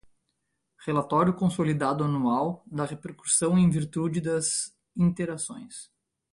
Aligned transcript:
Relatório 0.83 1.31
consolidado 1.31 2.03
anual 2.03 2.63
da 2.65 2.85
repercussão 2.85 3.55
em 3.55 3.69
virtude 3.69 4.19
das 4.19 4.75
interações 4.97 5.91